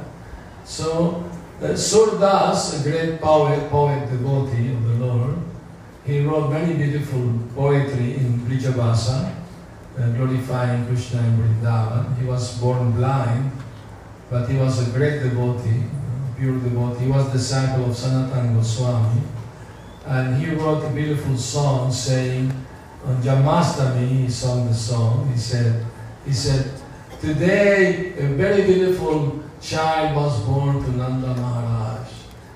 [0.65, 1.23] So
[1.61, 4.75] uh, Surdas, a great poet, poet devotee
[6.09, 9.35] he wrote very beautiful poetry in Brajabhasha,
[9.97, 12.17] uh, glorifying Krishna in Vrindavan.
[12.17, 13.51] He was born blind,
[14.29, 15.83] but he was a great devotee,
[16.37, 17.05] pure devotee.
[17.05, 19.21] He was disciple of Sanatana Goswami.
[20.05, 22.51] And he wrote a beautiful song saying,
[23.05, 25.29] on Janmashtami, he sung the song.
[25.31, 25.85] He said,
[26.25, 26.71] he said,
[27.21, 31.78] today a very beautiful child was born to Nanda Maharaj.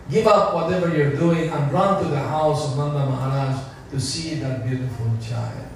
[0.09, 4.35] Give up whatever you're doing and run to the house of Nanda Maharaj to see
[4.35, 5.67] that beautiful child.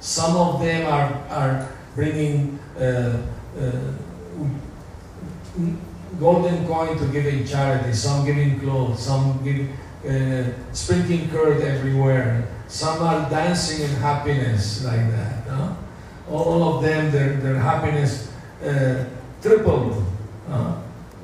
[0.00, 3.22] Some of them are, are bringing uh,
[3.58, 3.92] uh,
[6.18, 9.68] golden coin to give in charity, some giving clothes, some give
[10.08, 12.48] uh, sprinkling curd everywhere.
[12.66, 15.44] Some are dancing in happiness like that.
[15.46, 15.74] Huh?
[16.28, 18.32] All of them, their, their happiness
[18.64, 19.04] uh,
[19.40, 20.04] tripled.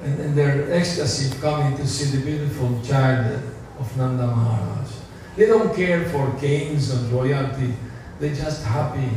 [0.08, 3.42] And, their ecstasy coming to see the beautiful child
[3.78, 4.88] of Nanda Maharaj.
[5.36, 7.74] They don't care for kings and royalty.
[8.18, 9.10] They're just happy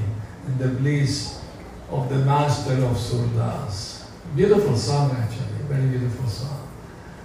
[0.47, 1.41] in the bliss
[1.89, 4.05] of the master of Surdas.
[4.35, 6.67] Beautiful song actually, very beautiful song.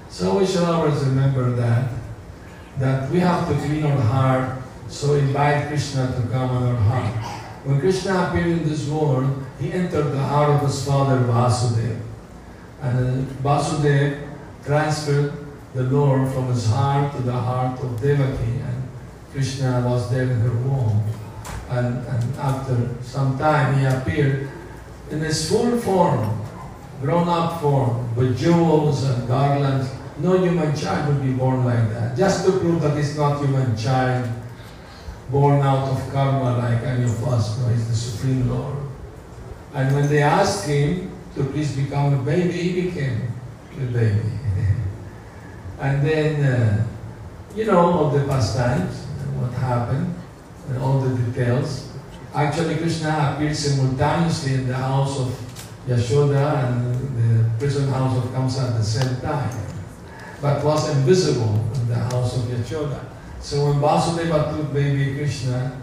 [0.08, 1.90] So we should always remember that,
[2.78, 7.14] that we have to clean our heart so invite Krishna to come in our heart.
[7.64, 12.05] When Krishna appeared in this world, he entered the heart of his father Vasudeva.
[12.82, 14.28] And Vasudeva
[14.64, 15.32] transferred
[15.74, 18.60] the Lord from his heart to the heart of Devaki.
[18.60, 18.88] And
[19.32, 21.02] Krishna was there in her womb.
[21.70, 24.48] And, and after some time, he appeared
[25.10, 26.40] in his full form,
[27.00, 29.90] grown up form, with jewels and garlands.
[30.18, 32.16] No human child would be born like that.
[32.16, 34.28] Just to prove that he's not human child,
[35.30, 37.58] born out of karma like any of us.
[37.58, 38.76] No, he's the Supreme Lord.
[39.74, 43.32] And when they asked him to please become a baby, he became
[43.76, 44.22] a baby.
[45.80, 46.86] and then, uh,
[47.54, 49.04] you know, all the pastimes,
[49.36, 50.14] what happened,
[50.68, 51.92] and all the details.
[52.34, 55.28] Actually, Krishna appeared simultaneously in the house of
[55.86, 59.50] Yashoda and the prison house of Kamsa at the same time,
[60.42, 63.00] but was invisible in the house of Yashoda.
[63.40, 65.80] So when Vasudeva took baby Krishna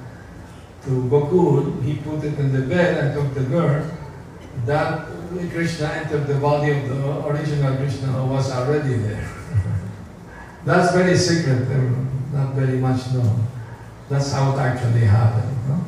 [0.83, 3.89] to Gokul, he put it in the bed and took the girl.
[4.65, 5.07] That
[5.51, 9.29] Krishna entered the body of the original Krishna who was already there.
[10.65, 11.67] That's very secret,
[12.31, 13.47] not very much known.
[14.09, 15.51] That's how it actually happened.
[15.67, 15.85] No?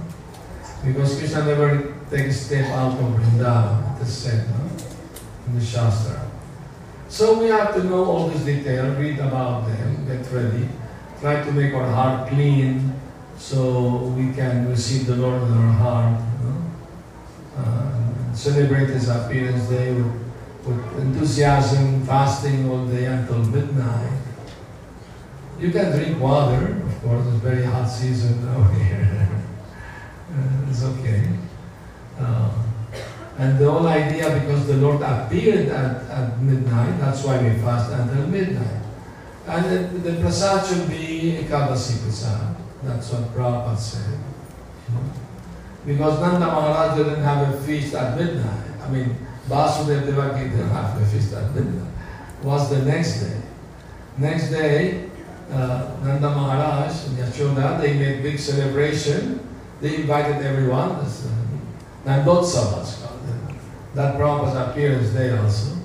[0.85, 4.69] Because Krishna never takes step out of Vrindavan, it is said no?
[5.47, 6.29] in the Shastra.
[7.07, 10.67] So we have to know all this detail, read about them, get ready,
[11.21, 12.93] try to make our heart clean
[13.37, 16.21] so we can receive the Lord in our heart.
[17.57, 17.94] Uh,
[18.35, 20.11] celebrate His appearance day with,
[20.65, 24.11] with enthusiasm, fasting all day until midnight.
[25.59, 29.29] You can drink water, of course, it's very hot season now here.
[30.31, 31.29] uh, it's okay.
[32.19, 32.51] Uh,
[33.37, 37.91] and the whole idea, because the Lord appeared at, at midnight, that's why we fast
[37.91, 38.81] until midnight.
[39.47, 42.55] And the, the prasad should be Ekadasi prasad.
[42.83, 44.19] That's what Prabhupada said.
[45.85, 48.63] Because Nanda Maharaj didn't have a feast at midnight.
[48.81, 49.15] I mean,
[49.47, 51.91] Vasudeva Devaki didn't have a feast at midnight.
[52.41, 53.41] Was the next day.
[54.17, 55.09] Next day,
[55.51, 59.47] uh, Nanda Maharaj and Yashoda, they made big celebration.
[59.79, 61.03] They invited everyone.
[61.03, 61.29] This, uh,
[62.05, 63.55] Nandotsava called it.
[63.93, 65.77] That Prabhupada's appearance day also.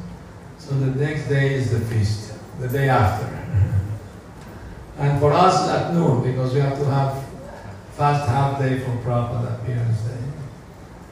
[0.58, 3.26] So the next day is the feast, the day after.
[4.98, 7.29] and for us at noon, because we have to have
[8.00, 10.24] fast half day for Prabhupada appearance day.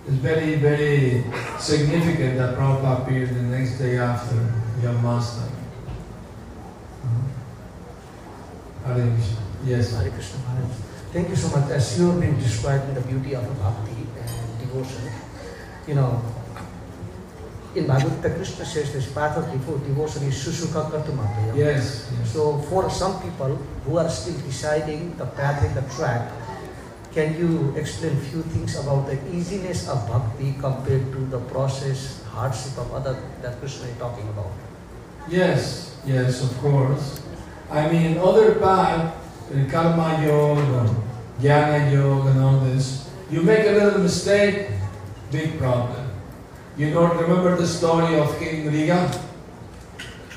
[0.06, 1.22] It's very, very
[1.60, 4.36] significant that Prabhupada appeared the next day after.
[7.04, 7.28] Uh-huh.
[8.86, 9.42] Hare Krishna.
[9.66, 9.92] Yes.
[9.92, 10.72] Hare Krishna Maharaj.
[11.12, 11.68] Thank you so much.
[11.70, 15.12] As you have been describing the beauty of bhakti and devotion,
[15.86, 16.22] you know,
[17.74, 21.54] in Bhagavad Gita, Krishna says this path of devo- devotion is susukha kartumapaya.
[21.54, 22.32] Yes, yes.
[22.32, 26.32] So for some people who are still deciding the path and the track,
[27.18, 32.78] can you explain few things about the easiness of bhakti compared to the process, hardship
[32.78, 34.52] of other that Krishna is talking about?
[35.26, 37.20] Yes, yes, of course.
[37.72, 39.18] I mean, other path,
[39.50, 40.94] uh, karma yoga,
[41.42, 44.70] jnana yoga, and all this, you make a little mistake,
[45.32, 46.06] big problem.
[46.76, 49.02] You don't remember the story of King Nriga?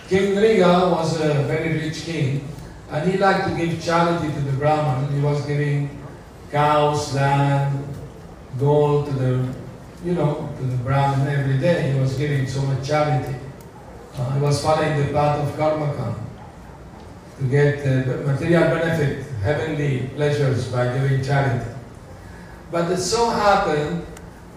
[0.09, 2.47] King Nriga was a very rich king,
[2.89, 5.13] and he liked to give charity to the Brahman.
[5.13, 6.01] He was giving
[6.52, 7.88] cows, land,
[8.60, 9.54] gold to the,
[10.04, 11.91] you know, to the Brahman every day.
[11.93, 13.36] He was giving so much charity.
[14.16, 16.16] Uh, he was following the path of karma
[17.39, 21.72] to get uh, material benefit, heavenly pleasures by giving charity.
[22.70, 24.06] But it so happened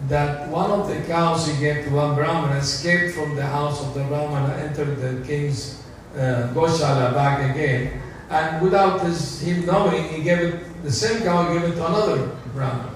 [0.09, 3.95] that one of the cows he gave to one Brahman escaped from the house of
[3.95, 5.83] the Brahman and entered the king's
[6.15, 8.03] uh, Goshala back again.
[8.29, 12.95] And without his, him knowing, he gave it, the same cow it to another Brahman.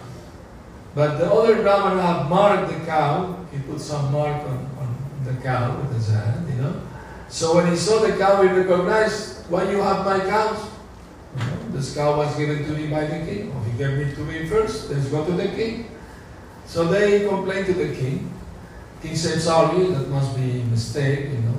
[0.94, 5.40] But the other Brahman had marked the cow, he put some mark on, on the
[5.42, 6.82] cow with his hand, you know.
[7.28, 10.68] So when he saw the cow, he recognized, why you have my cows?
[11.38, 13.52] You know, this cow was given to me by the king.
[13.56, 15.90] Oh, he gave me to me first, let's go to the king.
[16.66, 18.34] So they complained to the king.
[19.00, 21.54] King said, sorry, that must be a mistake, you know,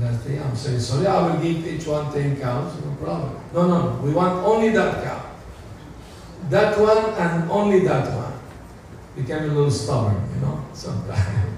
[0.00, 0.40] that thing.
[0.42, 3.40] I'm saying, sorry, I will give each one 10 cows, no problem.
[3.54, 5.23] No, no, no, we want only that cow.
[6.50, 8.32] That one and only that one.
[9.16, 11.20] Became a little stubborn, you know, sometimes.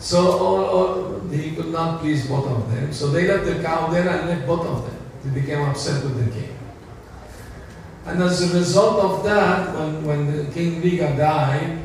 [0.00, 2.92] So all, all, he could not please both of them.
[2.92, 4.96] So they left the cow there and left both of them.
[5.24, 6.56] They became upset with the king.
[8.06, 11.78] And as a result of that, when, when King Nriga died,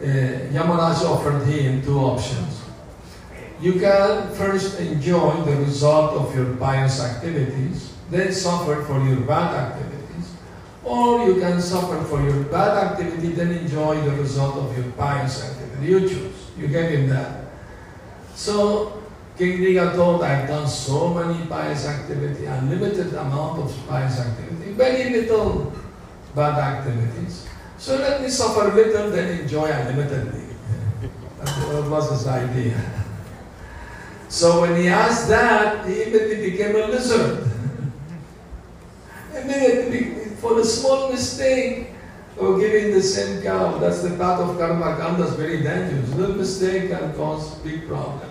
[0.00, 2.62] uh, Yamaraj offered him two options.
[3.60, 9.72] You can first enjoy the result of your pious activities, then suffer for your bad
[9.72, 9.99] activities,
[10.90, 15.38] or you can suffer for your bad activity, then enjoy the result of your pious
[15.48, 15.86] activity.
[15.86, 16.50] You choose.
[16.58, 17.44] You gave him that.
[18.34, 19.00] So
[19.38, 25.10] King Nriga thought, I've done so many pious activity, unlimited amount of pious activity, very
[25.10, 25.72] little
[26.34, 27.46] bad activities.
[27.78, 30.56] So let me suffer little, then enjoy unlimitedly.
[31.40, 32.76] That was his idea.
[34.28, 37.48] So when he asked that, he immediately became a lizard.
[39.34, 41.88] immediately, for a small mistake
[42.38, 44.96] of giving the same cow, that's the path of karma.
[44.96, 46.08] Karma is very dangerous.
[46.14, 48.30] Little mistake can cause big problem.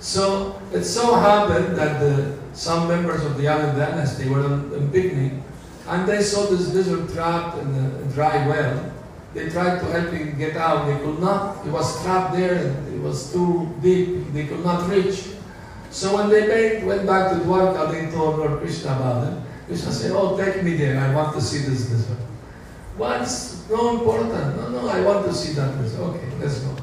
[0.00, 4.80] So it so happened that the, some members of the Yadu dynasty were on, a
[4.92, 5.32] picnic
[5.86, 8.92] and they saw this lizard trapped in a dry well.
[9.34, 10.86] They tried to help him get out.
[10.86, 11.64] They could not.
[11.64, 14.32] He was trapped there it was too deep.
[14.32, 15.24] They could not reach.
[15.90, 19.38] So when they went back to Dwarka, they told Lord Krishna about it.
[19.72, 21.00] Krishna said, oh, take me there.
[21.00, 22.18] I want to see this lizard.
[22.98, 24.54] What's no important?
[24.58, 25.72] No, no, I want to see that.
[25.72, 26.76] Okay, let's go.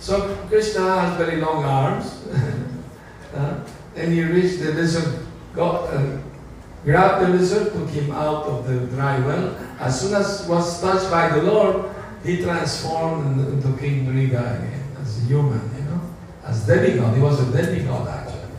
[0.00, 2.26] So Krishna has very long arms.
[3.34, 3.60] uh,
[3.94, 5.18] and he reached the lizard,
[5.54, 6.16] got, uh,
[6.82, 9.54] grabbed the lizard, took him out of the dry well.
[9.78, 11.94] As soon as was touched by the Lord,
[12.24, 16.00] he transformed into King Nriga again, as a human, you know,
[16.42, 17.14] as demigod.
[17.16, 18.56] He was a demigod actually.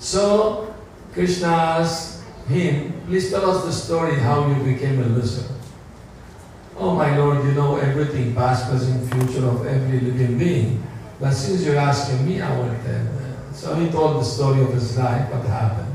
[0.00, 0.74] So
[1.12, 2.15] Krishna asked
[2.48, 5.50] him, please tell us the story how you became a lizard.
[6.78, 10.86] Oh my Lord, you know everything, past, present, future of every living being.
[11.18, 13.06] But since you're asking me, I will tell.
[13.52, 15.94] So he told the story of his life, what happened.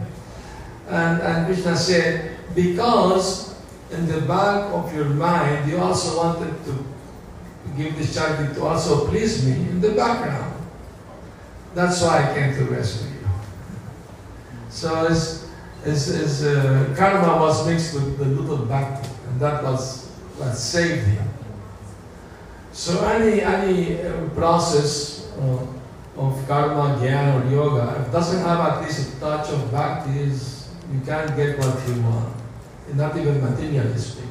[0.87, 3.55] And, and Krishna said, because
[3.91, 6.85] in the back of your mind, you also wanted to
[7.77, 10.55] give this child to also please me in the background.
[11.75, 13.29] That's why I came to rescue you.
[14.69, 15.40] So his,
[15.83, 20.07] his, uh, karma was mixed with the little bhakti, and that was
[20.37, 21.27] what saved him.
[22.71, 25.65] So any, any uh, process uh,
[26.17, 30.19] of karma, jnana, or yoga, if it doesn't have at least a touch of bhakti,
[30.19, 32.35] is you can't get what you want.
[32.93, 34.27] Not even materially speaking.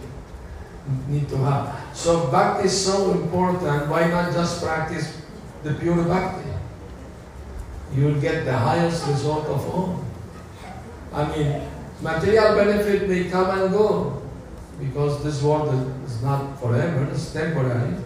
[1.09, 1.97] Need to have.
[1.97, 5.21] So bhakti is so important, why not just practice
[5.63, 6.49] the pure bhakti?
[7.95, 10.05] You will get the highest result of all.
[11.13, 11.63] I mean,
[12.01, 14.23] material benefit may come and go
[14.79, 15.75] because this world
[16.07, 17.97] is not forever, it's temporary.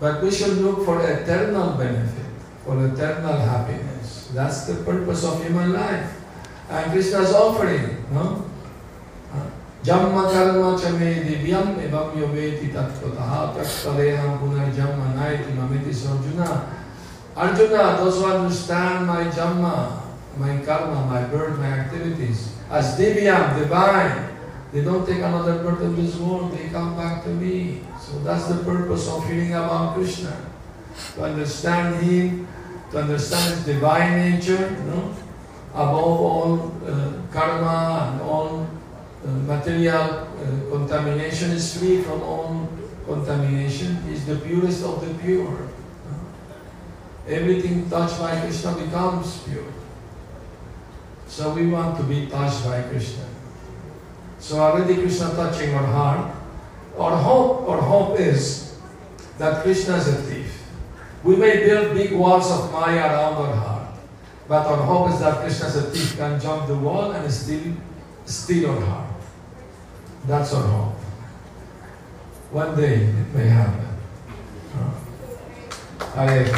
[0.00, 2.24] But we should look for eternal benefit,
[2.64, 4.30] for eternal happiness.
[4.32, 6.16] That's the purpose of human life.
[6.70, 8.46] And Krishna's offering, no?
[9.82, 16.68] Jamma karma cha me divyam evam yoveti tattvataha tattaleham punarjamma naiti mamiti sarjuna.
[17.34, 19.99] Arjuna, those who understand my Jamma,
[20.38, 24.36] my karma, my birth, my activities, as Divyam, divine,
[24.72, 27.82] they don't take another birth in this world, they come back to me.
[28.00, 30.36] So that's the purpose of hearing about Krishna.
[31.14, 32.46] To understand Him,
[32.92, 35.14] to understand His divine nature, you know,
[35.74, 38.66] above all uh, karma and all
[39.24, 40.26] uh, material uh,
[40.70, 42.68] contamination is free from all
[43.06, 44.02] contamination.
[44.08, 45.68] He's the purest of the pure.
[47.26, 49.72] Everything touched by Krishna becomes pure.
[51.30, 53.24] So we want to be touched by Krishna.
[54.40, 56.34] So already Krishna touching our heart.
[56.98, 58.76] Our hope, our hope is
[59.38, 60.66] that Krishna is a thief.
[61.22, 63.94] We may build big walls of Maya around our heart,
[64.48, 67.74] but our hope is that Krishna is a thief can jump the wall and steal,
[68.26, 69.10] steal our heart.
[70.26, 70.94] That's our hope.
[72.50, 73.86] One day it may happen.
[76.16, 76.50] Hare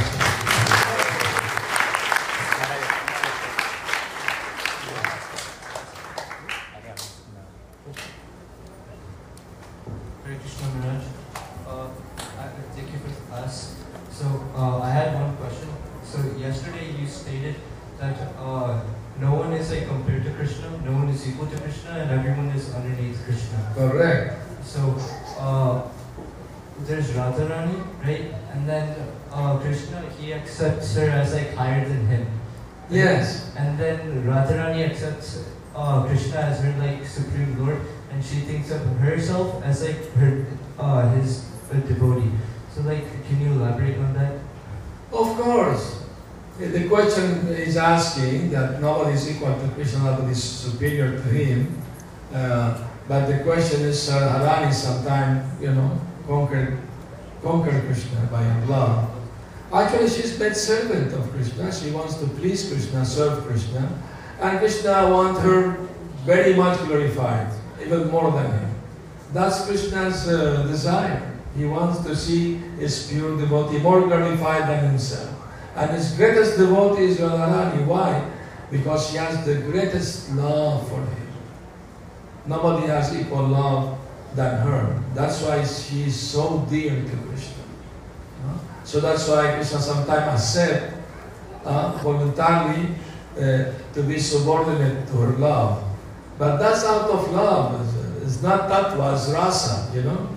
[10.24, 11.04] Krishna Maharaj.
[11.66, 11.88] Uh,
[12.38, 13.76] I- thank you for the class.
[14.10, 14.24] So
[14.56, 15.68] uh, I had one question.
[16.04, 17.56] So yesterday you stated
[17.98, 18.80] that uh,
[19.20, 22.48] no one is like compared to Krishna, no one is equal to Krishna, and everyone
[22.50, 23.72] is underneath Krishna.
[23.74, 24.34] Correct.
[24.64, 24.96] So
[25.38, 25.82] uh,
[26.86, 28.34] there's Radharani, right?
[28.52, 28.96] And then
[29.32, 32.26] uh, Krishna, he accepts her as like higher than him.
[32.92, 33.50] Yes.
[33.56, 37.80] And then Radharani accepts uh, Krishna as her like supreme lord,
[38.12, 40.44] and she thinks of herself as like her
[40.78, 42.30] uh, his uh, devotee.
[42.74, 44.32] So like, can you elaborate on that?
[45.12, 46.04] Of course.
[46.58, 51.82] The question is asking that nobody is equal to Krishna, nobody is superior to him.
[52.32, 56.78] Uh, but the question is, uh, Harani sometimes, you know, conquered,
[57.42, 59.21] conquered Krishna by love.
[59.72, 61.72] Actually, she's made servant of Krishna.
[61.72, 63.88] She wants to please Krishna, serve Krishna.
[64.40, 65.88] And Krishna wants her
[66.24, 68.74] very much glorified, even more than him.
[69.32, 71.32] That's Krishna's uh, desire.
[71.56, 75.30] He wants to see his pure devotee more glorified than himself.
[75.74, 77.86] And his greatest devotee is Radharani.
[77.86, 78.30] Why?
[78.70, 81.28] Because she has the greatest love for him.
[82.46, 83.98] Nobody has equal love
[84.34, 85.02] than her.
[85.14, 87.61] That's why she is so dear to Krishna.
[88.92, 90.92] So that's why Krishna sometimes accept
[91.64, 92.92] uh, voluntarily
[93.40, 95.82] uh, to be subordinate to her love.
[96.36, 97.80] But that's out of love.
[98.20, 100.28] It's, not tattva, it's rasa, you know.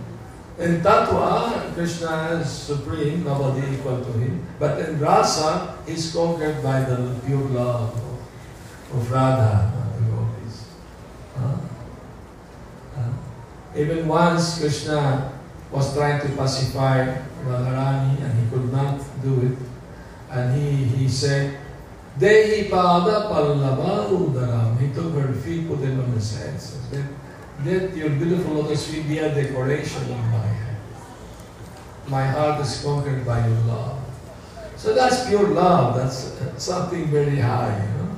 [0.58, 4.48] In tattva, Krishna is supreme, nobody equal to him.
[4.58, 10.64] But in rasa, he's conquered by the pure love of, of Radha, the devotees.
[11.36, 11.58] Uh,
[13.00, 13.12] uh,
[13.76, 15.34] even once Krishna
[15.74, 19.58] was trying to pacify And he could not do it.
[20.32, 21.60] And he, he said,
[22.18, 24.80] Dehi pada pallava udaram.
[24.80, 26.60] He took her feet, put them on his head.
[26.60, 27.08] So said,
[27.64, 30.78] Let your beautiful lotus feet be a decoration on my head.
[32.08, 34.00] My heart is conquered by your love.
[34.78, 35.96] So that's pure love.
[35.96, 38.18] That's something very high, you know.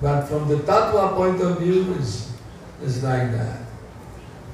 [0.00, 2.32] But from the tattva point of view, is
[2.82, 3.60] is like that.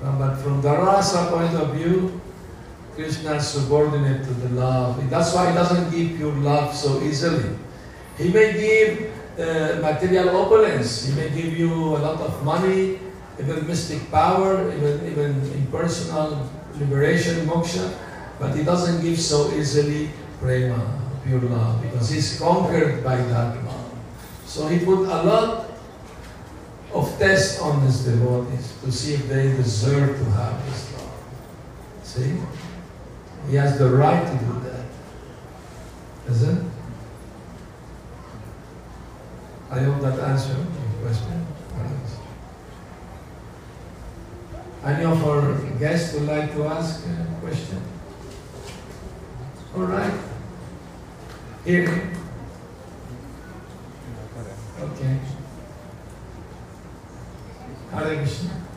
[0.03, 2.21] But from the rasa point of view,
[2.99, 4.99] Krishna is subordinate to the love.
[5.09, 7.55] That's why he doesn't give pure love so easily.
[8.19, 11.07] He may give uh, material opulence.
[11.07, 12.99] He may give you a lot of money,
[13.39, 17.95] even mystic power, even, even impersonal liberation, moksha,
[18.41, 20.83] but he doesn't give so easily prema,
[21.23, 23.95] pure love, because he's conquered by that love.
[24.45, 25.71] So he put a lot
[26.93, 31.15] of tests on his devotees to see if they deserve to have his love.
[32.03, 32.35] See?
[33.49, 34.85] He has the right to do that.
[36.31, 36.73] Isn't it?
[39.71, 41.47] I hope that answered your question.
[44.85, 47.83] Any of our guests would like to ask a question?
[49.75, 50.13] All right.
[51.65, 52.13] Here.
[54.81, 55.19] Okay.
[57.91, 58.68] Hare Krishna.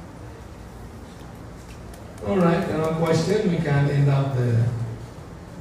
[2.28, 3.50] All right, no question.
[3.50, 4.64] We can end up the,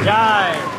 [0.04, 0.77] Jai.